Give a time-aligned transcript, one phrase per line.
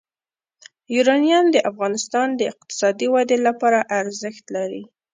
[0.95, 4.83] یورانیم د افغانستان د اقتصادي ودې لپاره ارزښت لري.